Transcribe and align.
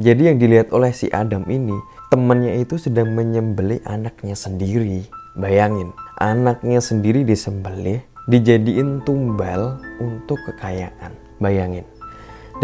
Jadi 0.00 0.32
yang 0.32 0.40
dilihat 0.40 0.72
oleh 0.72 0.96
si 0.96 1.12
Adam 1.12 1.44
ini, 1.52 1.76
temannya 2.08 2.64
itu 2.64 2.80
sedang 2.80 3.12
menyembelih 3.12 3.84
anaknya 3.84 4.32
sendiri. 4.32 5.04
Bayangin, 5.36 5.92
anaknya 6.16 6.80
sendiri 6.80 7.20
disembelih, 7.20 8.00
dijadiin 8.24 9.04
tumbal 9.04 9.76
untuk 10.00 10.40
kekayaan. 10.48 11.12
Bayangin. 11.36 11.84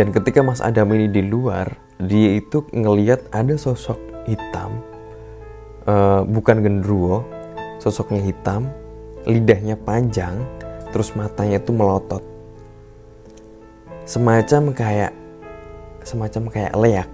Dan 0.00 0.16
ketika 0.16 0.40
Mas 0.40 0.64
Adam 0.64 0.88
ini 0.96 1.12
di 1.12 1.20
luar, 1.28 1.76
dia 2.00 2.40
itu 2.40 2.64
ngeliat 2.72 3.28
ada 3.36 3.52
sosok 3.60 4.00
hitam, 4.24 4.80
uh, 5.84 6.24
bukan 6.24 6.64
gendruwo, 6.64 7.20
sosoknya 7.84 8.24
hitam, 8.24 8.72
lidahnya 9.28 9.76
panjang, 9.76 10.40
terus 10.88 11.12
matanya 11.12 11.60
itu 11.60 11.68
melotot. 11.76 12.24
Semacam 14.08 14.72
kayak 14.72 15.12
semacam 16.00 16.42
kayak 16.48 16.72
leak. 16.80 17.08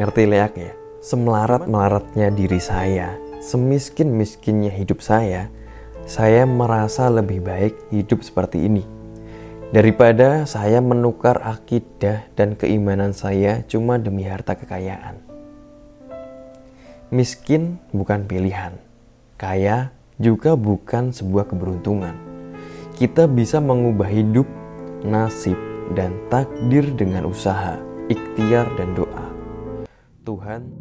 Ngerti 0.00 0.22
leak 0.26 0.54
ya? 0.58 0.72
Semelarat-melaratnya 1.04 2.32
diri 2.32 2.58
saya, 2.58 3.20
semiskin-miskinnya 3.44 4.72
hidup 4.72 5.04
saya, 5.04 5.52
saya 6.08 6.48
merasa 6.48 7.12
lebih 7.12 7.44
baik 7.44 7.76
hidup 7.92 8.24
seperti 8.24 8.64
ini 8.64 8.84
daripada 9.74 10.46
saya 10.46 10.78
menukar 10.78 11.42
akidah 11.42 12.22
dan 12.38 12.54
keimanan 12.54 13.10
saya 13.10 13.66
cuma 13.66 13.98
demi 13.98 14.22
harta 14.22 14.54
kekayaan. 14.54 15.18
Miskin 17.10 17.82
bukan 17.90 18.22
pilihan, 18.30 18.78
kaya 19.34 19.90
juga 20.22 20.54
bukan 20.54 21.10
sebuah 21.10 21.50
keberuntungan. 21.50 22.14
Kita 22.94 23.26
bisa 23.26 23.58
mengubah 23.58 24.06
hidup, 24.06 24.46
nasib, 25.02 25.58
dan 25.98 26.14
takdir 26.30 26.86
dengan 26.94 27.26
usaha, 27.26 27.74
ikhtiar, 28.06 28.70
dan 28.78 28.94
doa. 28.94 29.33
Tuhan 30.24 30.72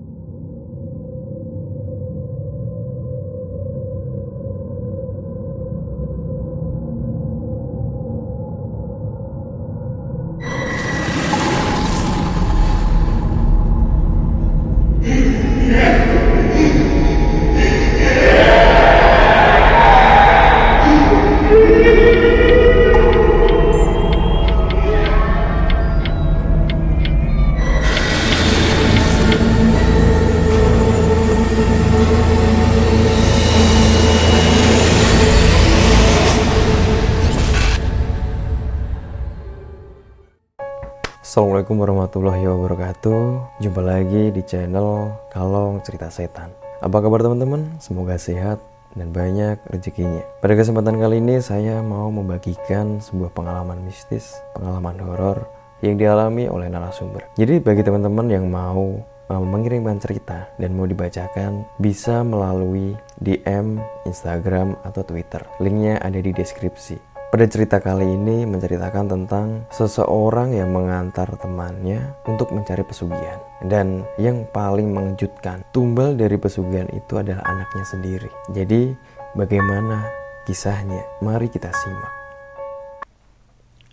Assalamualaikum 41.33 41.81
warahmatullahi 41.81 42.45
wabarakatuh. 42.45 43.21
Jumpa 43.57 43.81
lagi 43.81 44.29
di 44.29 44.45
channel 44.45 45.17
Kalong 45.33 45.81
Cerita 45.81 46.05
Setan. 46.13 46.53
Apa 46.77 47.01
kabar 47.01 47.25
teman-teman? 47.25 47.73
Semoga 47.81 48.21
sehat 48.21 48.61
dan 48.93 49.09
banyak 49.09 49.57
rezekinya. 49.65 50.21
Pada 50.45 50.53
kesempatan 50.53 51.01
kali 51.01 51.17
ini 51.17 51.41
saya 51.41 51.81
mau 51.81 52.13
membagikan 52.13 53.01
sebuah 53.01 53.33
pengalaman 53.33 53.81
mistis 53.81 54.37
Pengalaman 54.53 55.01
horor 55.01 55.49
yang 55.81 55.97
dialami 55.97 56.45
oleh 56.45 56.69
narasumber. 56.69 57.25
Jadi 57.33 57.57
bagi 57.65 57.81
teman-teman 57.81 58.29
yang 58.29 58.45
mau 58.45 59.01
uh, 59.33 59.41
mengirimkan 59.41 59.97
cerita 59.97 60.53
dan 60.61 60.77
mau 60.77 60.85
dibacakan 60.85 61.65
bisa 61.81 62.21
melalui 62.21 62.93
DM, 63.17 63.81
Instagram, 64.05 64.77
atau 64.85 65.01
Twitter. 65.01 65.41
Linknya 65.57 65.97
ada 65.97 66.21
di 66.21 66.29
deskripsi 66.29 67.12
pada 67.33 67.49
cerita 67.49 67.81
kali 67.81 68.13
ini 68.13 68.45
menceritakan 68.45 69.09
tentang 69.09 69.65
seseorang 69.73 70.53
yang 70.53 70.69
mengantar 70.69 71.33
temannya 71.41 72.13
untuk 72.29 72.53
mencari 72.53 72.85
pesugihan. 72.85 73.41
Dan 73.57 74.05
yang 74.21 74.45
paling 74.53 74.93
mengejutkan, 74.93 75.65
tumbal 75.73 76.13
dari 76.13 76.37
pesugihan 76.37 76.85
itu 76.93 77.17
adalah 77.17 77.41
anaknya 77.49 77.89
sendiri. 77.89 78.29
Jadi, 78.53 78.93
bagaimana 79.33 80.05
kisahnya? 80.45 81.01
Mari 81.25 81.49
kita 81.49 81.73
simak. 81.73 82.13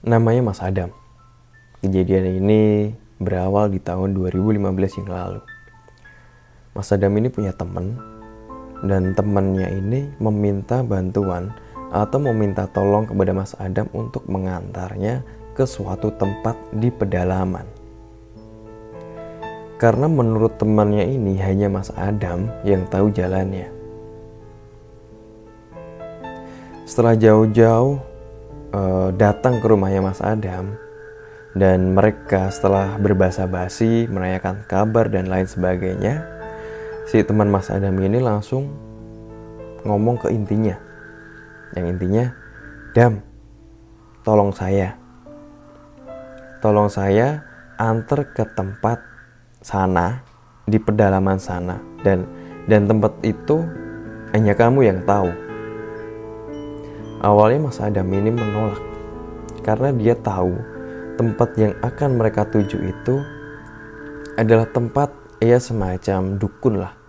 Namanya 0.04 0.52
Mas 0.52 0.60
Adam. 0.60 0.92
Kejadian 1.80 2.44
ini 2.44 2.92
berawal 3.16 3.72
di 3.72 3.80
tahun 3.80 4.20
2015 4.20 5.00
yang 5.00 5.08
lalu. 5.16 5.40
Mas 6.76 6.92
Adam 6.92 7.16
ini 7.16 7.32
punya 7.32 7.56
teman 7.56 7.96
dan 8.84 9.16
temannya 9.16 9.80
ini 9.80 10.12
meminta 10.20 10.84
bantuan 10.84 11.56
atau 11.90 12.22
meminta 12.22 12.70
tolong 12.70 13.06
kepada 13.06 13.34
Mas 13.34 13.52
Adam 13.58 13.90
untuk 13.90 14.22
mengantarnya 14.30 15.26
ke 15.58 15.66
suatu 15.66 16.14
tempat 16.14 16.54
di 16.70 16.88
pedalaman. 16.88 17.66
Karena 19.76 20.06
menurut 20.06 20.60
temannya 20.60 21.08
ini 21.08 21.40
hanya 21.42 21.66
Mas 21.66 21.90
Adam 21.98 22.46
yang 22.62 22.86
tahu 22.86 23.10
jalannya. 23.10 23.68
Setelah 26.86 27.14
jauh-jauh 27.16 27.98
uh, 28.74 29.08
datang 29.14 29.58
ke 29.58 29.66
rumahnya 29.66 30.04
Mas 30.04 30.20
Adam 30.22 30.74
dan 31.56 31.96
mereka 31.96 32.52
setelah 32.52 32.94
berbahasa 33.00 33.48
basi 33.48 34.06
menanyakan 34.06 34.62
kabar 34.70 35.10
dan 35.10 35.26
lain 35.26 35.48
sebagainya, 35.48 36.22
si 37.08 37.24
teman 37.26 37.50
Mas 37.50 37.72
Adam 37.72 37.96
ini 37.98 38.20
langsung 38.20 38.70
ngomong 39.82 40.20
ke 40.20 40.28
intinya 40.28 40.89
yang 41.76 41.86
intinya 41.90 42.24
dam 42.92 43.22
tolong 44.26 44.50
saya. 44.50 44.98
Tolong 46.60 46.92
saya 46.92 47.40
antar 47.80 48.28
ke 48.36 48.44
tempat 48.52 49.00
sana 49.64 50.20
di 50.68 50.76
pedalaman 50.76 51.40
sana. 51.40 51.80
Dan 52.04 52.28
dan 52.68 52.84
tempat 52.84 53.16
itu 53.24 53.64
hanya 54.36 54.52
kamu 54.52 54.86
yang 54.86 55.00
tahu. 55.08 55.30
Awalnya 57.20 57.68
Mas 57.68 57.80
Adam 57.80 58.08
ini 58.12 58.32
menolak 58.32 58.80
karena 59.60 59.92
dia 59.92 60.16
tahu 60.16 60.56
tempat 61.20 61.52
yang 61.60 61.76
akan 61.84 62.16
mereka 62.16 62.48
tuju 62.48 62.80
itu 62.80 63.20
adalah 64.40 64.64
tempat 64.72 65.12
ya 65.36 65.60
semacam 65.60 66.40
dukun 66.40 66.80
lah 66.80 66.99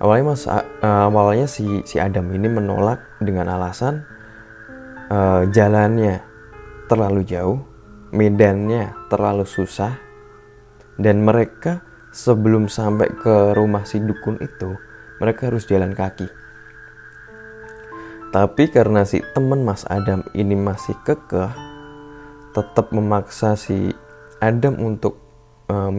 awalnya 0.00 0.24
mas 0.32 0.44
awalnya 0.82 1.46
si 1.46 1.84
si 1.84 2.00
Adam 2.00 2.32
ini 2.32 2.48
menolak 2.48 3.20
dengan 3.20 3.52
alasan 3.52 4.02
uh, 5.12 5.44
jalannya 5.52 6.24
terlalu 6.88 7.22
jauh 7.28 7.60
medannya 8.10 8.90
terlalu 9.06 9.46
susah 9.46 9.94
dan 10.98 11.22
mereka 11.22 11.84
sebelum 12.10 12.66
sampai 12.66 13.08
ke 13.14 13.54
rumah 13.54 13.86
si 13.86 14.02
dukun 14.02 14.36
itu 14.42 14.74
mereka 15.22 15.52
harus 15.52 15.68
jalan 15.68 15.94
kaki. 15.94 16.26
Tapi 18.30 18.70
karena 18.70 19.02
si 19.02 19.22
teman 19.34 19.66
Mas 19.66 19.82
Adam 19.90 20.22
ini 20.38 20.54
masih 20.54 20.94
kekeh 21.02 21.50
tetap 22.54 22.94
memaksa 22.94 23.58
si 23.58 23.90
Adam 24.38 24.78
untuk 24.78 25.18
uh, 25.66 25.90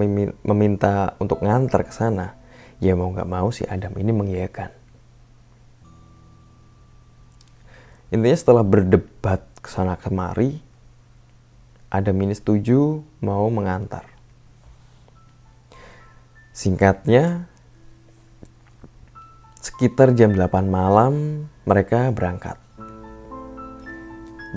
meminta 0.48 1.16
untuk 1.20 1.44
ngantar 1.44 1.88
ke 1.88 1.94
sana 1.94 2.41
ya 2.82 2.98
mau 2.98 3.14
nggak 3.14 3.30
mau 3.30 3.54
si 3.54 3.64
Adam 3.70 3.94
ini 3.96 4.10
mengiyakan. 4.10 4.74
Intinya 8.12 8.36
setelah 8.36 8.66
berdebat 8.66 9.46
ke 9.62 9.70
sana 9.72 9.96
kemari, 9.96 10.60
Adam 11.88 12.18
ini 12.20 12.36
setuju 12.36 13.00
mau 13.24 13.48
mengantar. 13.48 14.04
Singkatnya, 16.52 17.48
sekitar 19.64 20.12
jam 20.12 20.36
8 20.36 20.68
malam 20.68 21.46
mereka 21.64 22.12
berangkat. 22.12 22.60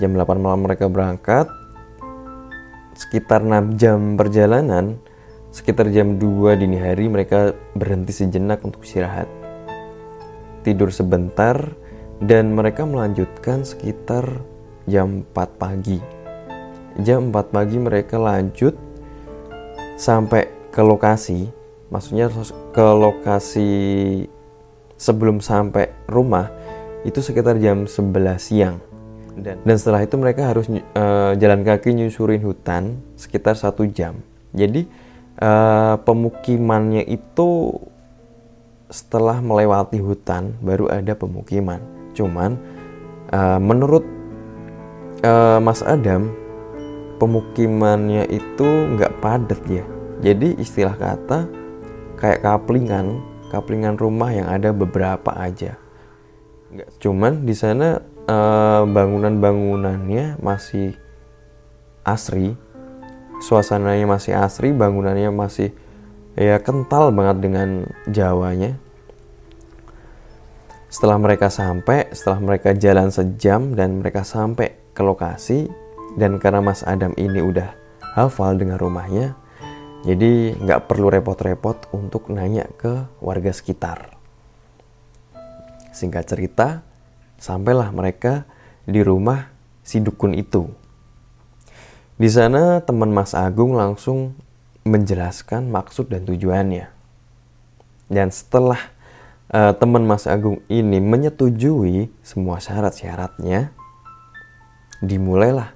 Jam 0.03 0.11
8 0.11 0.35
malam 0.43 0.67
mereka 0.67 0.91
berangkat, 0.91 1.47
sekitar 2.99 3.39
6 3.39 3.79
jam 3.79 4.19
perjalanan, 4.19 4.99
Sekitar 5.55 5.87
jam 5.87 6.19
2 6.19 6.59
dini 6.59 6.75
hari 6.75 7.07
mereka 7.07 7.55
berhenti 7.79 8.11
sejenak 8.11 8.59
untuk 8.67 8.83
istirahat. 8.83 9.23
Tidur 10.67 10.91
sebentar 10.91 11.55
dan 12.19 12.51
mereka 12.51 12.83
melanjutkan 12.83 13.63
sekitar 13.63 14.43
jam 14.83 15.23
4 15.31 15.55
pagi. 15.55 16.03
Jam 16.99 17.31
4 17.31 17.55
pagi 17.55 17.79
mereka 17.79 18.19
lanjut 18.19 18.75
sampai 19.95 20.51
ke 20.75 20.83
lokasi, 20.83 21.47
maksudnya 21.87 22.27
ke 22.75 22.87
lokasi 22.91 23.71
sebelum 24.99 25.39
sampai 25.39 25.87
rumah 26.11 26.51
itu 27.07 27.23
sekitar 27.23 27.63
jam 27.63 27.87
11 27.87 28.43
siang. 28.43 28.75
Dan, 29.39 29.63
dan 29.63 29.75
setelah 29.79 30.03
itu 30.03 30.19
mereka 30.19 30.51
harus 30.51 30.67
uh, 30.67 31.31
jalan 31.39 31.63
kaki 31.63 31.95
nyusurin 31.95 32.43
hutan 32.43 32.99
sekitar 33.15 33.55
satu 33.55 33.87
jam. 33.87 34.19
Jadi 34.51 35.04
uh, 35.41 35.95
pemukimannya 36.03 37.03
itu 37.07 37.75
setelah 38.91 39.41
melewati 39.41 39.99
hutan 39.99 40.55
baru 40.61 40.91
ada 40.91 41.17
pemukiman. 41.17 41.81
Cuman 42.15 42.55
uh, 43.33 43.59
menurut 43.59 44.05
uh, 45.25 45.59
Mas 45.59 45.81
Adam 45.83 46.31
pemukimannya 47.17 48.27
itu 48.29 48.67
nggak 48.95 49.19
padat 49.19 49.61
ya. 49.67 49.85
Jadi 50.23 50.55
istilah 50.59 50.95
kata 50.95 51.47
kayak 52.15 52.43
kaplingan, 52.43 53.19
kaplingan 53.51 53.99
rumah 53.99 54.31
yang 54.31 54.47
ada 54.47 54.71
beberapa 54.71 55.35
aja. 55.35 55.75
Nggak, 56.71 56.89
cuman 57.03 57.33
di 57.43 57.55
sana 57.55 57.99
uh, 58.27 58.83
bangunan-bangunannya 58.87 60.39
masih 60.39 60.95
asri, 62.05 62.53
suasananya 63.45 64.09
masih 64.09 64.33
asri, 64.33 64.73
bangunannya 64.73 65.29
masih 65.29 65.69
ya 66.33 66.57
kental 66.57 67.13
banget 67.13 67.37
dengan 67.45 67.69
Jawanya. 68.09 68.81
Setelah 70.89 71.21
mereka 71.21 71.53
sampai, 71.53 72.09
setelah 72.09 72.41
mereka 72.41 72.73
jalan 72.73 73.13
sejam 73.13 73.77
dan 73.77 74.01
mereka 74.01 74.25
sampai 74.25 74.73
ke 74.97 75.05
lokasi, 75.05 75.69
dan 76.17 76.41
karena 76.41 76.65
Mas 76.65 76.81
Adam 76.81 77.13
ini 77.19 77.43
udah 77.43 77.69
hafal 78.17 78.57
dengan 78.57 78.81
rumahnya, 78.81 79.35
jadi 80.07 80.55
nggak 80.55 80.87
perlu 80.87 81.11
repot-repot 81.11 81.91
untuk 81.91 82.31
nanya 82.31 82.65
ke 82.79 83.05
warga 83.19 83.51
sekitar. 83.51 84.15
Singkat 85.91 86.23
cerita, 86.25 86.67
sampailah 87.37 87.91
mereka 87.91 88.47
di 88.87 89.03
rumah 89.03 89.51
si 89.83 89.99
dukun 89.99 90.31
itu. 90.31 90.84
Di 92.15 92.31
sana 92.31 92.79
teman 92.79 93.11
Mas 93.11 93.35
Agung 93.35 93.75
langsung 93.75 94.39
menjelaskan 94.87 95.67
maksud 95.67 96.07
dan 96.07 96.23
tujuannya. 96.23 96.87
Dan 98.07 98.31
setelah 98.31 98.79
uh, 99.51 99.75
teman 99.75 100.07
Mas 100.07 100.23
Agung 100.23 100.63
ini 100.71 101.03
menyetujui 101.03 102.07
semua 102.23 102.63
syarat-syaratnya, 102.63 103.75
dimulailah 105.03 105.75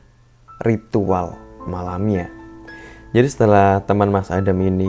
ritual 0.63 1.35
malamnya. 1.67 2.31
Jadi 3.11 3.27
setelah 3.27 3.83
teman 3.83 4.07
Mas 4.07 4.31
Adam 4.31 4.63
ini 4.63 4.87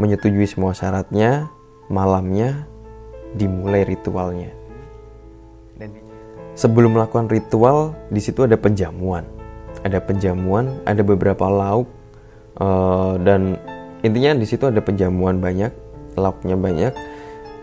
menyetujui 0.00 0.48
semua 0.48 0.72
syaratnya, 0.72 1.52
malamnya 1.92 2.64
dimulai 3.36 3.84
ritualnya. 3.84 4.56
sebelum 6.56 6.96
melakukan 6.96 7.28
ritual, 7.28 7.92
di 8.08 8.24
situ 8.24 8.44
ada 8.44 8.56
penjamuan 8.56 9.41
ada 9.82 9.98
penjamuan, 9.98 10.78
ada 10.86 11.02
beberapa 11.02 11.46
lauk 11.50 11.90
uh, 12.58 13.18
dan 13.22 13.58
intinya 14.02 14.38
di 14.38 14.46
situ 14.46 14.66
ada 14.66 14.82
penjamuan 14.82 15.38
banyak, 15.38 15.70
lauknya 16.18 16.58
banyak. 16.58 16.92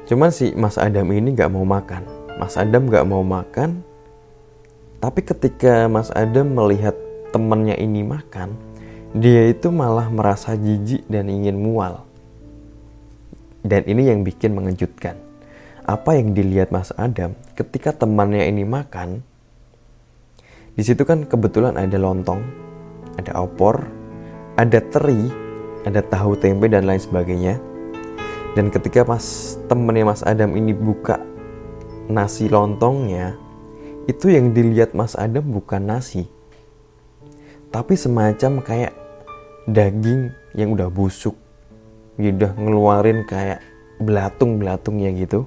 Cuman 0.07 0.33
si 0.33 0.51
Mas 0.55 0.79
Adam 0.79 1.11
ini 1.13 1.35
nggak 1.35 1.51
mau 1.51 1.63
makan. 1.63 2.03
Mas 2.39 2.55
Adam 2.55 2.87
nggak 2.87 3.05
mau 3.05 3.21
makan. 3.21 3.83
Tapi 4.99 5.21
ketika 5.23 5.87
Mas 5.87 6.11
Adam 6.11 6.51
melihat 6.51 6.95
temannya 7.31 7.77
ini 7.79 8.03
makan, 8.03 8.57
dia 9.15 9.47
itu 9.47 9.71
malah 9.71 10.11
merasa 10.11 10.57
jijik 10.59 11.07
dan 11.07 11.31
ingin 11.31 11.55
mual. 11.55 12.03
Dan 13.63 13.85
ini 13.87 14.11
yang 14.11 14.23
bikin 14.23 14.55
mengejutkan. 14.55 15.19
Apa 15.87 16.19
yang 16.19 16.35
dilihat 16.37 16.69
Mas 16.69 16.91
Adam 16.99 17.33
ketika 17.57 17.95
temannya 17.95 18.45
ini 18.47 18.63
makan, 18.63 19.25
di 20.79 20.87
situ 20.87 21.03
kan 21.03 21.27
kebetulan 21.27 21.75
ada 21.75 21.99
lontong, 21.99 22.39
ada 23.19 23.35
opor, 23.43 23.83
ada 24.55 24.79
teri, 24.79 25.27
ada 25.83 25.99
tahu 25.99 26.39
tempe 26.39 26.71
dan 26.71 26.87
lain 26.87 27.03
sebagainya. 27.03 27.59
Dan 28.55 28.71
ketika 28.71 29.03
pas 29.03 29.59
temennya 29.67 30.07
Mas 30.07 30.23
Adam 30.23 30.55
ini 30.55 30.71
buka 30.71 31.19
nasi 32.07 32.47
lontongnya, 32.47 33.35
itu 34.07 34.31
yang 34.31 34.55
dilihat 34.55 34.95
Mas 34.95 35.19
Adam 35.19 35.51
bukan 35.51 35.83
nasi, 35.83 36.31
tapi 37.75 37.99
semacam 37.99 38.63
kayak 38.63 38.95
daging 39.67 40.31
yang 40.55 40.79
udah 40.79 40.87
busuk, 40.87 41.35
dia 42.15 42.31
udah 42.31 42.55
ngeluarin 42.55 43.27
kayak 43.27 43.59
belatung-belatungnya 43.99 45.11
gitu. 45.27 45.43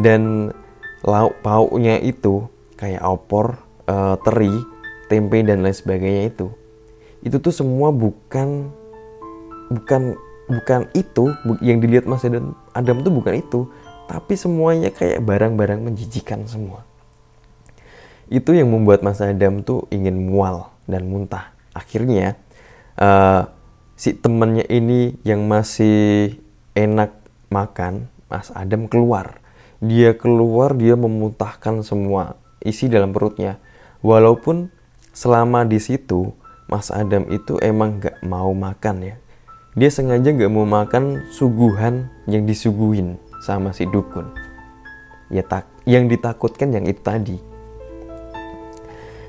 Dan 0.00 0.56
lauk 1.04 1.36
pauknya 1.44 2.00
itu 2.00 2.48
kayak 2.80 3.04
opor, 3.04 3.67
uh, 3.88 4.14
teri, 4.20 4.52
tempe 5.08 5.40
dan 5.40 5.64
lain 5.64 5.74
sebagainya 5.74 6.28
itu, 6.28 6.52
itu 7.24 7.36
tuh 7.40 7.50
semua 7.50 7.88
bukan 7.90 8.70
bukan 9.72 10.14
bukan 10.48 10.88
itu 10.96 11.32
yang 11.60 11.80
dilihat 11.80 12.08
Mas 12.08 12.24
Adam, 12.24 12.56
Adam 12.72 13.04
tuh 13.04 13.12
bukan 13.12 13.34
itu, 13.36 13.60
tapi 14.08 14.36
semuanya 14.36 14.88
kayak 14.92 15.20
barang-barang 15.24 15.84
menjijikan 15.84 16.44
semua. 16.48 16.84
Itu 18.28 18.52
yang 18.52 18.72
membuat 18.72 19.04
Mas 19.04 19.20
Adam 19.20 19.64
tuh 19.64 19.88
ingin 19.92 20.16
mual 20.16 20.72
dan 20.88 21.08
muntah. 21.08 21.52
Akhirnya 21.72 22.36
uh, 22.96 23.48
si 23.96 24.16
temennya 24.16 24.64
ini 24.68 25.16
yang 25.24 25.44
masih 25.44 26.36
enak 26.72 27.12
makan, 27.52 28.08
Mas 28.28 28.52
Adam 28.52 28.88
keluar. 28.88 29.40
Dia 29.78 30.16
keluar, 30.16 30.74
dia 30.74 30.96
memuntahkan 30.96 31.84
semua 31.84 32.40
isi 32.64 32.90
dalam 32.90 33.14
perutnya 33.14 33.60
walaupun 34.04 34.70
selama 35.14 35.66
di 35.66 35.82
situ 35.82 36.34
Mas 36.68 36.92
Adam 36.92 37.24
itu 37.32 37.56
emang 37.64 37.98
gak 37.98 38.20
mau 38.24 38.52
makan 38.52 39.14
ya. 39.14 39.16
Dia 39.78 39.88
sengaja 39.88 40.34
gak 40.34 40.52
mau 40.52 40.68
makan 40.68 41.30
suguhan 41.32 42.12
yang 42.28 42.44
disuguhin 42.44 43.16
sama 43.40 43.72
si 43.72 43.88
dukun. 43.88 44.28
Ya 45.32 45.40
tak 45.44 45.64
yang 45.88 46.08
ditakutkan 46.08 46.72
yang 46.72 46.84
itu 46.84 47.00
tadi. 47.00 47.38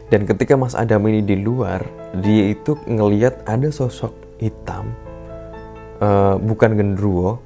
Dan 0.09 0.25
ketika 0.25 0.57
Mas 0.57 0.73
Adam 0.73 1.05
ini 1.07 1.21
di 1.21 1.37
luar 1.37 1.85
dia 2.17 2.49
itu 2.49 2.73
ngeliat 2.89 3.45
ada 3.45 3.69
sosok 3.69 4.11
hitam 4.41 4.89
uh, 6.01 6.35
bukan 6.41 6.73
gendruwo 6.73 7.37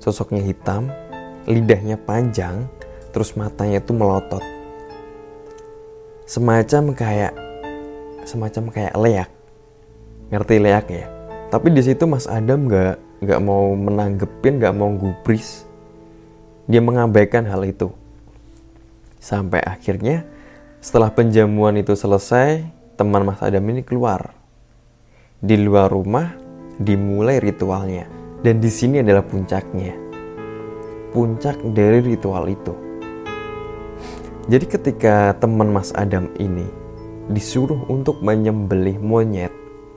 sosoknya 0.00 0.40
hitam 0.40 0.88
lidahnya 1.44 2.00
panjang 2.00 2.66
terus 3.12 3.34
matanya 3.36 3.82
itu 3.82 3.92
melotot 3.92 4.42
semacam 6.26 6.90
kayak 6.90 7.32
semacam 8.26 8.64
kayak 8.74 8.94
leak. 8.98 9.30
Ngerti 10.34 10.56
leak 10.58 10.86
ya? 10.90 11.06
Tapi 11.54 11.70
di 11.70 11.82
situ 11.86 12.02
Mas 12.10 12.26
Adam 12.26 12.66
nggak 12.66 13.22
nggak 13.22 13.40
mau 13.46 13.70
menanggepin 13.78 14.58
nggak 14.58 14.74
mau 14.74 14.90
gubris. 14.90 15.62
Dia 16.66 16.82
mengabaikan 16.82 17.46
hal 17.46 17.62
itu. 17.62 17.94
Sampai 19.22 19.62
akhirnya 19.62 20.26
setelah 20.82 21.14
penjamuan 21.14 21.78
itu 21.78 21.94
selesai 21.94 22.66
teman 22.98 23.22
Mas 23.22 23.38
Adam 23.38 23.62
ini 23.70 23.86
keluar. 23.86 24.34
Di 25.38 25.54
luar 25.54 25.94
rumah 25.94 26.34
dimulai 26.82 27.38
ritualnya. 27.38 28.10
Dan 28.42 28.58
di 28.58 28.68
sini 28.68 28.98
adalah 28.98 29.22
puncaknya. 29.22 29.94
Puncak 31.14 31.62
dari 31.70 32.02
ritual 32.02 32.50
itu 32.50 32.85
jadi 34.46 34.64
ketika 34.66 35.34
teman 35.42 35.74
Mas 35.74 35.90
Adam 35.98 36.30
ini 36.38 36.70
disuruh 37.26 37.82
untuk 37.90 38.22
menyembelih 38.22 39.02
monyet, 39.02 39.50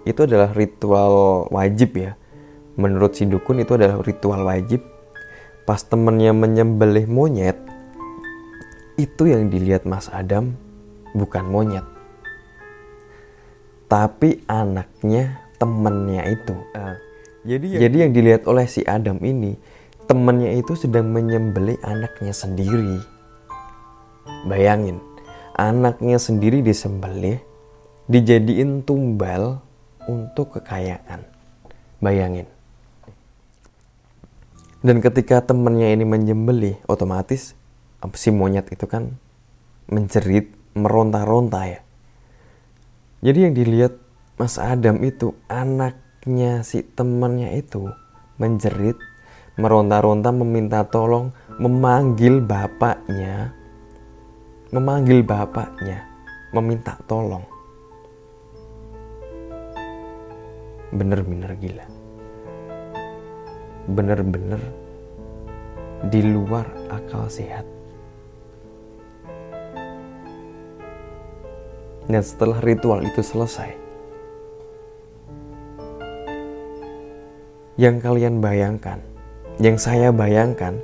itu 0.10 0.25
adalah 0.25 0.50
ritual 0.58 1.46
wajib 1.53 1.94
ya. 1.94 2.18
Menurut 2.74 3.13
si 3.13 3.29
dukun 3.29 3.62
itu 3.62 3.77
adalah 3.77 4.01
ritual 4.01 4.41
wajib. 4.41 4.82
Pas 5.70 5.86
temennya 5.86 6.34
menyembelih 6.34 7.06
monyet, 7.06 7.62
itu 8.98 9.29
yang 9.29 9.53
dilihat 9.53 9.86
Mas 9.86 10.10
Adam 10.10 10.58
bukan 11.13 11.46
monyet. 11.46 11.86
Tapi 13.86 14.41
anaknya 14.50 15.46
temennya 15.62 16.25
itu. 16.25 16.58
Uh, 16.74 16.98
jadi, 17.46 17.65
yang, 17.70 17.82
jadi 17.86 17.96
yang 18.01 18.12
dilihat 18.18 18.44
oleh 18.50 18.65
si 18.65 18.82
Adam 18.89 19.22
ini, 19.22 19.62
temennya 20.10 20.58
itu 20.58 20.74
sedang 20.74 21.13
menyembelih 21.13 21.77
anaknya 21.86 22.34
sendiri. 22.34 23.19
Bayangin, 24.48 25.03
anaknya 25.53 26.15
sendiri 26.15 26.63
disembelih, 26.63 27.43
dijadiin 28.07 28.88
tumbal 28.88 29.59
untuk 30.07 30.57
kekayaan. 30.57 31.27
Bayangin. 32.00 32.48
Dan 34.79 35.03
ketika 35.03 35.43
temennya 35.43 35.91
ini 35.91 36.07
menyembelih, 36.07 36.79
otomatis 36.88 37.51
si 38.15 38.31
monyet 38.31 38.71
itu 38.71 38.88
kan 38.88 39.19
menjerit, 39.91 40.55
meronta-ronta 40.71 41.67
ya. 41.67 41.81
Jadi 43.19 43.39
yang 43.43 43.53
dilihat 43.59 43.93
Mas 44.39 44.55
Adam 44.55 45.03
itu 45.03 45.36
anaknya 45.51 46.63
si 46.63 46.79
temennya 46.79 47.51
itu 47.59 47.91
menjerit, 48.39 48.95
meronta-ronta, 49.59 50.31
meminta 50.31 50.88
tolong, 50.88 51.36
memanggil 51.59 52.39
bapaknya 52.39 53.51
memanggil 54.70 55.26
bapaknya, 55.26 56.06
meminta 56.54 56.94
tolong. 57.10 57.46
Bener-bener 60.94 61.54
gila. 61.58 61.88
benar-benar 63.90 64.62
di 66.14 66.22
luar 66.22 66.70
akal 66.94 67.26
sehat. 67.26 67.66
Dan 72.10 72.22
setelah 72.22 72.58
ritual 72.62 73.06
itu 73.06 73.22
selesai, 73.22 73.70
yang 77.78 78.02
kalian 78.02 78.42
bayangkan, 78.42 78.98
yang 79.62 79.78
saya 79.78 80.10
bayangkan, 80.10 80.78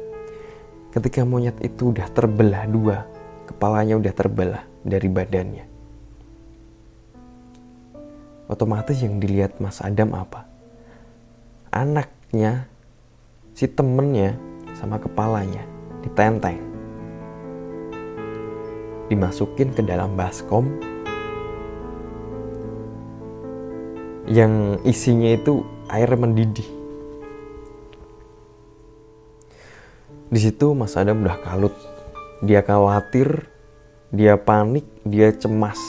ketika 0.94 1.26
monyet 1.26 1.58
itu 1.66 1.90
udah 1.90 2.10
terbelah 2.14 2.70
dua, 2.70 2.98
kepalanya 3.46 3.98
udah 3.98 4.14
terbelah 4.14 4.64
dari 4.82 5.08
badannya. 5.10 5.66
Otomatis 8.46 9.02
yang 9.02 9.18
dilihat 9.18 9.58
Mas 9.58 9.82
Adam 9.82 10.14
apa? 10.14 10.46
Anaknya, 11.74 12.70
si 13.58 13.66
temennya, 13.66 14.38
sama 14.78 15.02
kepalanya 15.02 15.66
ditenteng. 16.06 16.62
Dimasukin 19.10 19.74
ke 19.74 19.82
dalam 19.82 20.14
baskom 20.14 20.70
yang 24.30 24.82
isinya 24.86 25.34
itu 25.34 25.66
air 25.90 26.10
mendidih. 26.14 26.66
Di 30.30 30.40
situ 30.42 30.74
Mas 30.74 30.98
Adam 30.98 31.22
udah 31.22 31.38
kalut. 31.42 31.95
Dia 32.46 32.62
khawatir, 32.62 33.50
dia 34.14 34.38
panik, 34.38 34.86
dia 35.02 35.34
cemas. 35.34 35.82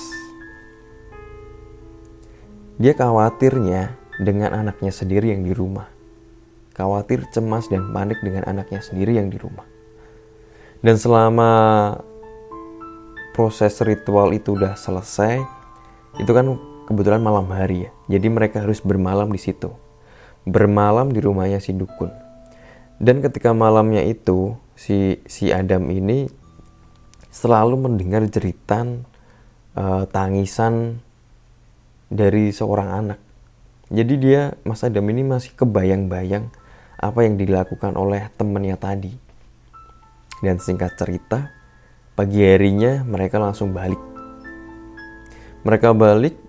Dia 2.81 2.97
khawatirnya 2.97 3.93
dengan 4.17 4.57
anaknya 4.57 4.89
sendiri 4.89 5.37
yang 5.37 5.45
di 5.45 5.53
rumah. 5.53 5.93
Khawatir, 6.73 7.29
cemas, 7.29 7.69
dan 7.69 7.93
panik 7.93 8.25
dengan 8.25 8.49
anaknya 8.49 8.81
sendiri 8.81 9.21
yang 9.21 9.29
di 9.29 9.37
rumah. 9.37 9.69
Dan 10.81 10.97
selama 10.97 11.53
proses 13.37 13.77
ritual 13.85 14.33
itu 14.33 14.57
udah 14.57 14.81
selesai, 14.81 15.45
itu 16.17 16.33
kan 16.33 16.57
kebetulan 16.89 17.21
malam 17.21 17.53
hari 17.53 17.85
ya. 17.85 17.91
Jadi 18.17 18.33
mereka 18.33 18.65
harus 18.65 18.81
bermalam 18.81 19.29
di 19.29 19.41
situ. 19.41 19.77
Bermalam 20.49 21.13
di 21.13 21.21
rumahnya 21.21 21.61
si 21.61 21.77
dukun. 21.77 22.09
Dan 22.97 23.21
ketika 23.21 23.53
malamnya 23.53 24.01
itu 24.09 24.57
si 24.73 25.21
si 25.29 25.53
Adam 25.53 25.89
ini 25.89 26.29
selalu 27.37 27.77
mendengar 27.77 28.25
jeritan 28.33 29.05
uh, 29.77 30.09
tangisan 30.09 31.05
dari 32.09 32.49
seorang 32.49 32.89
anak. 32.89 33.21
Jadi 33.93 34.15
dia 34.17 34.57
Mas 34.65 34.81
Adam 34.81 35.05
ini 35.13 35.21
masih 35.21 35.53
kebayang-bayang 35.53 36.49
apa 36.97 37.29
yang 37.29 37.37
dilakukan 37.37 37.93
oleh 37.93 38.33
temannya 38.41 38.81
tadi. 38.81 39.13
Dan 40.41 40.57
singkat 40.57 40.97
cerita, 40.97 41.53
pagi 42.17 42.41
harinya 42.41 43.05
mereka 43.05 43.37
langsung 43.37 43.77
balik. 43.77 44.01
Mereka 45.61 45.93
balik 45.93 46.41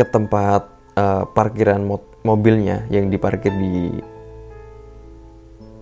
ke 0.00 0.04
tempat 0.08 0.64
uh, 0.96 1.28
parkiran 1.28 1.84
mo 1.84 2.00
mobilnya 2.24 2.88
yang 2.88 3.12
diparkir 3.12 3.52
di 3.52 4.00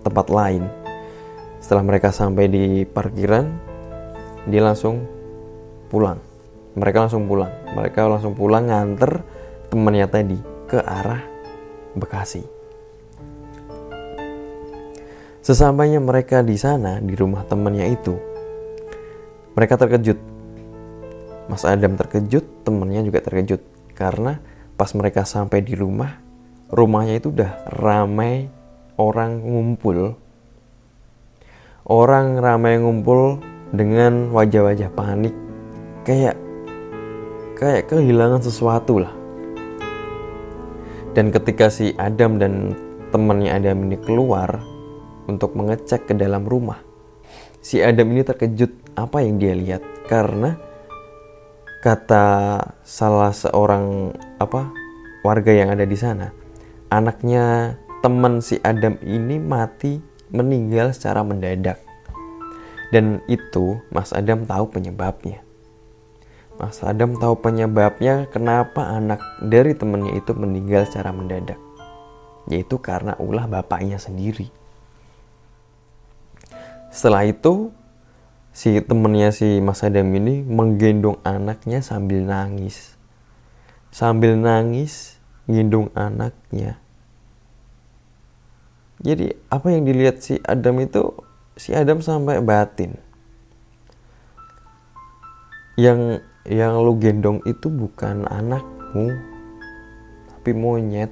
tempat 0.03 0.27
lain. 0.27 0.78
Setelah 1.59 1.83
mereka 1.83 2.09
sampai 2.09 2.47
di 2.47 2.83
parkiran, 2.87 3.45
dia 4.47 4.63
langsung 4.63 5.03
pulang. 5.91 6.19
Mereka 6.73 7.07
langsung 7.07 7.27
pulang. 7.27 7.51
Mereka 7.75 8.07
langsung 8.07 8.33
pulang 8.33 8.67
nganter 8.67 9.21
temannya 9.69 10.07
tadi 10.09 10.37
ke 10.65 10.79
arah 10.81 11.21
Bekasi. 11.97 12.45
Sesampainya 15.41 15.97
mereka 15.97 16.45
di 16.45 16.53
sana, 16.53 17.01
di 17.01 17.17
rumah 17.17 17.41
temannya 17.41 17.89
itu, 17.89 18.13
mereka 19.57 19.81
terkejut. 19.81 20.19
Mas 21.49 21.65
Adam 21.65 21.97
terkejut, 21.97 22.61
temannya 22.61 23.01
juga 23.01 23.25
terkejut 23.25 23.57
karena 23.97 24.37
pas 24.77 24.93
mereka 24.93 25.25
sampai 25.25 25.65
di 25.65 25.73
rumah, 25.73 26.21
rumahnya 26.69 27.17
itu 27.17 27.33
udah 27.33 27.65
ramai 27.73 28.47
orang 29.01 29.41
ngumpul. 29.41 30.13
Orang 31.89 32.37
ramai 32.37 32.77
ngumpul 32.77 33.41
dengan 33.73 34.29
wajah-wajah 34.29 34.93
panik. 34.93 35.33
Kayak 36.05 36.37
kayak 37.57 37.89
kehilangan 37.89 38.45
sesuatu 38.45 39.01
lah. 39.01 39.09
Dan 41.17 41.33
ketika 41.33 41.73
si 41.73 41.97
Adam 41.97 42.37
dan 42.37 42.77
temannya 43.09 43.57
Adam 43.57 43.89
ini 43.89 43.97
keluar 43.97 44.61
untuk 45.25 45.57
mengecek 45.57 46.05
ke 46.05 46.13
dalam 46.13 46.45
rumah, 46.45 46.77
si 47.57 47.81
Adam 47.81 48.13
ini 48.13 48.21
terkejut 48.21 48.93
apa 48.93 49.25
yang 49.25 49.41
dia 49.41 49.57
lihat 49.57 49.81
karena 50.05 50.61
kata 51.81 52.59
salah 52.85 53.33
seorang 53.33 54.13
apa 54.37 54.69
warga 55.25 55.49
yang 55.49 55.71
ada 55.71 55.87
di 55.87 55.95
sana 55.95 56.29
anaknya 56.91 57.75
teman 58.03 58.43
si 58.43 58.59
Adam 58.63 58.99
ini 58.99 59.39
mati 59.39 60.08
meninggal 60.29 60.93
secara 60.95 61.21
mendadak 61.25 61.81
dan 62.89 63.21
itu 63.29 63.81
Mas 63.93 64.15
Adam 64.15 64.45
tahu 64.45 64.69
penyebabnya 64.69 65.41
Mas 66.57 66.81
Adam 66.81 67.15
tahu 67.17 67.39
penyebabnya 67.39 68.25
kenapa 68.29 68.89
anak 68.89 69.21
dari 69.43 69.77
temannya 69.77 70.17
itu 70.17 70.33
meninggal 70.33 70.89
secara 70.89 71.13
mendadak 71.13 71.57
yaitu 72.49 72.81
karena 72.81 73.13
ulah 73.21 73.45
bapaknya 73.45 74.01
sendiri 74.01 74.49
setelah 76.89 77.21
itu 77.21 77.69
si 78.49 78.81
temennya 78.81 79.29
si 79.29 79.61
Mas 79.61 79.85
Adam 79.85 80.09
ini 80.09 80.41
menggendong 80.41 81.21
anaknya 81.21 81.85
sambil 81.85 82.25
nangis. 82.25 82.97
Sambil 83.89 84.37
nangis, 84.37 85.17
gendong 85.45 85.93
anaknya. 85.93 86.81
Jadi 88.99 89.31
apa 89.47 89.67
yang 89.71 89.87
dilihat 89.87 90.19
si 90.19 90.35
Adam 90.43 90.83
itu, 90.83 91.15
si 91.55 91.71
Adam 91.71 92.03
sampai 92.03 92.43
batin. 92.43 92.99
Yang 95.79 96.19
yang 96.43 96.83
lu 96.83 96.99
gendong 96.99 97.39
itu 97.47 97.71
bukan 97.71 98.27
anakmu, 98.27 99.15
tapi 100.35 100.51
monyet. 100.51 101.11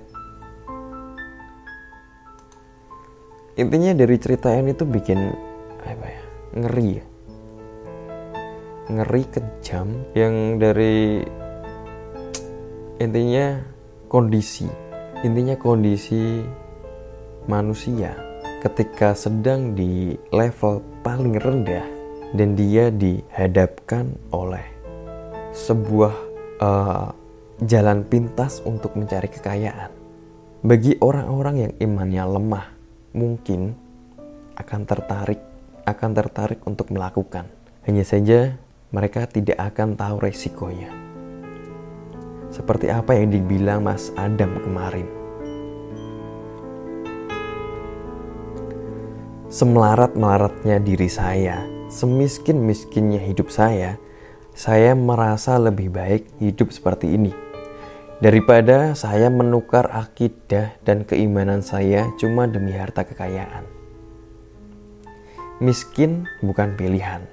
Intinya 3.56 3.96
dari 3.96 4.16
cerita 4.20 4.52
ini 4.52 4.76
tuh 4.76 4.86
bikin 4.86 5.18
apa 5.82 6.06
ya 6.06 6.24
ngeri 6.58 6.90
ya 7.00 7.06
ngeri 8.88 9.24
kejam 9.28 9.88
yang 10.16 10.64
dari 10.64 11.20
intinya 13.04 13.60
kondisi 14.08 14.64
intinya 15.28 15.60
kondisi 15.60 16.40
manusia 17.50 18.14
ketika 18.62 19.16
sedang 19.16 19.74
di 19.74 20.16
level 20.30 20.84
paling 21.02 21.40
rendah 21.40 21.84
dan 22.36 22.54
dia 22.54 22.92
dihadapkan 22.92 24.12
oleh 24.36 24.64
sebuah 25.56 26.14
uh, 26.62 27.10
jalan 27.64 28.06
pintas 28.06 28.62
untuk 28.62 28.94
mencari 28.94 29.32
kekayaan 29.32 29.90
bagi 30.62 31.00
orang-orang 31.02 31.56
yang 31.68 31.74
imannya 31.82 32.24
lemah 32.28 32.66
mungkin 33.16 33.74
akan 34.60 34.82
tertarik 34.86 35.42
akan 35.88 36.12
tertarik 36.12 36.60
untuk 36.68 36.92
melakukan 36.92 37.48
hanya 37.88 38.04
saja 38.04 38.60
mereka 38.92 39.28
tidak 39.28 39.60
akan 39.60 40.00
tahu 40.00 40.16
resikonya. 40.24 40.92
Seperti 42.48 42.88
apa 42.88 43.16
yang 43.20 43.32
dibilang 43.36 43.84
Mas 43.84 44.16
Adam 44.16 44.56
kemarin. 44.64 45.17
Semelarat-melaratnya 49.58 50.78
diri 50.78 51.10
saya, 51.10 51.66
semiskin-miskinnya 51.90 53.26
hidup 53.26 53.50
saya, 53.50 53.98
saya 54.54 54.94
merasa 54.94 55.58
lebih 55.58 55.90
baik 55.90 56.30
hidup 56.38 56.70
seperti 56.70 57.18
ini 57.18 57.34
daripada 58.22 58.94
saya 58.94 59.34
menukar 59.34 59.90
akidah 59.90 60.78
dan 60.86 61.10
keimanan 61.10 61.66
saya 61.66 62.06
cuma 62.22 62.46
demi 62.46 62.74
harta 62.78 63.02
kekayaan. 63.02 63.66
Miskin 65.58 66.30
bukan 66.46 66.78
pilihan, 66.78 67.26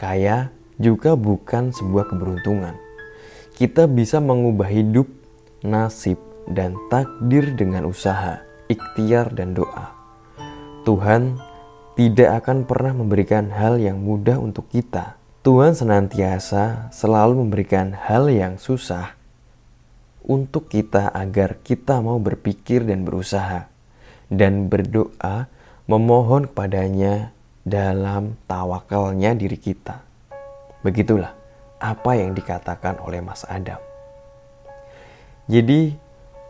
kaya 0.00 0.48
juga 0.80 1.20
bukan 1.20 1.68
sebuah 1.76 2.08
keberuntungan. 2.08 2.80
Kita 3.60 3.84
bisa 3.84 4.24
mengubah 4.24 4.72
hidup, 4.72 5.04
nasib, 5.60 6.16
dan 6.48 6.80
takdir 6.88 7.52
dengan 7.52 7.84
usaha, 7.84 8.40
ikhtiar, 8.72 9.36
dan 9.36 9.52
doa. 9.52 9.92
Tuhan 10.88 11.36
tidak 11.98 12.46
akan 12.46 12.62
pernah 12.62 12.94
memberikan 12.94 13.50
hal 13.50 13.82
yang 13.82 13.98
mudah 13.98 14.38
untuk 14.38 14.70
kita. 14.70 15.18
Tuhan 15.42 15.74
senantiasa 15.74 16.94
selalu 16.94 17.42
memberikan 17.42 17.90
hal 17.90 18.30
yang 18.30 18.54
susah 18.54 19.18
untuk 20.22 20.70
kita 20.70 21.10
agar 21.10 21.58
kita 21.58 21.98
mau 21.98 22.22
berpikir 22.22 22.86
dan 22.86 23.02
berusaha. 23.02 23.66
dan 24.28 24.68
berdoa 24.68 25.48
memohon 25.88 26.52
kepadanya 26.52 27.32
dalam 27.64 28.36
tawakalnya 28.44 29.32
diri 29.32 29.56
kita. 29.56 30.04
Begitulah 30.84 31.32
apa 31.80 32.12
yang 32.12 32.36
dikatakan 32.36 33.00
oleh 33.00 33.24
Mas 33.24 33.48
Adam. 33.48 33.80
Jadi 35.48 35.96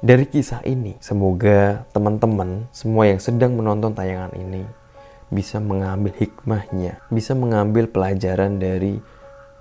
dari 0.02 0.26
kisah 0.26 0.66
ini, 0.66 0.98
semoga 0.98 1.86
teman-teman 1.94 2.66
semua 2.74 3.06
yang 3.06 3.22
sedang 3.22 3.54
menonton 3.54 3.94
tayangan 3.94 4.34
ini 4.34 4.66
bisa 5.28 5.60
mengambil 5.60 6.12
hikmahnya, 6.16 7.04
bisa 7.12 7.36
mengambil 7.36 7.88
pelajaran 7.88 8.56
dari 8.56 8.96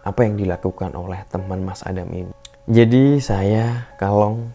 apa 0.07 0.23
yang 0.23 0.39
dilakukan 0.39 0.95
oleh 0.95 1.23
teman 1.27 1.63
Mas 1.63 1.83
Adam 1.83 2.07
ini. 2.11 2.31
Jadi 2.67 3.19
saya 3.19 3.91
Kalong 3.99 4.51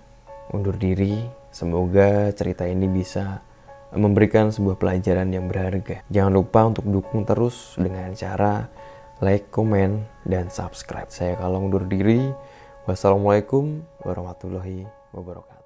undur 0.53 0.77
diri, 0.77 1.25
semoga 1.53 2.33
cerita 2.33 2.65
ini 2.69 2.89
bisa 2.89 3.41
memberikan 3.93 4.49
sebuah 4.49 4.81
pelajaran 4.81 5.29
yang 5.29 5.49
berharga. 5.49 6.05
Jangan 6.09 6.33
lupa 6.33 6.61
untuk 6.69 6.89
dukung 6.89 7.29
terus 7.29 7.77
dengan 7.77 8.13
cara 8.17 8.69
like, 9.21 9.53
komen, 9.53 10.05
dan 10.27 10.49
subscribe. 10.49 11.09
Saya 11.09 11.39
kalau 11.39 11.63
undur 11.63 11.87
diri. 11.87 12.33
Wassalamualaikum 12.83 13.87
warahmatullahi 14.03 14.91
wabarakatuh. 15.15 15.62